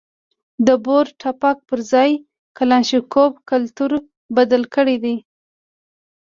[0.67, 2.11] د بور ټوپک پر ځای
[2.57, 3.91] کلاشینکوف کلتور
[4.35, 5.15] بدل کړی دی.